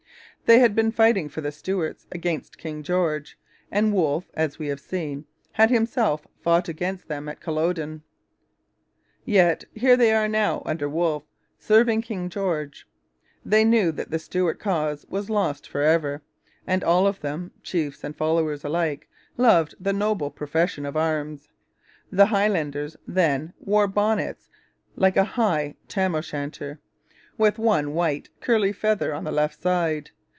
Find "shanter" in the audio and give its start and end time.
26.19-26.77